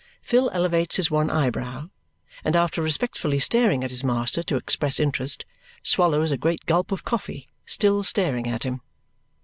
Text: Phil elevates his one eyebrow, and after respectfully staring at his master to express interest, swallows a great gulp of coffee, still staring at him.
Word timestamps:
Phil 0.23 0.49
elevates 0.51 0.95
his 0.95 1.11
one 1.11 1.29
eyebrow, 1.29 1.87
and 2.43 2.55
after 2.55 2.81
respectfully 2.81 3.37
staring 3.37 3.83
at 3.83 3.91
his 3.91 4.03
master 4.03 4.41
to 4.41 4.55
express 4.55 4.99
interest, 4.99 5.45
swallows 5.83 6.31
a 6.31 6.37
great 6.37 6.65
gulp 6.65 6.91
of 6.91 7.05
coffee, 7.05 7.47
still 7.67 8.01
staring 8.01 8.47
at 8.47 8.63
him. 8.63 8.81